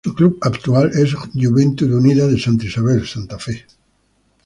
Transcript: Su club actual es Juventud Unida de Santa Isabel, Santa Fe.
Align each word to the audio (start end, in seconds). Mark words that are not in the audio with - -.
Su 0.03 0.15
club 0.15 0.39
actual 0.41 0.89
es 0.95 1.13
Juventud 1.13 1.91
Unida 1.93 2.25
de 2.25 2.39
Santa 2.39 2.65
Isabel, 2.65 3.05
Santa 3.05 3.37
Fe. 3.37 3.67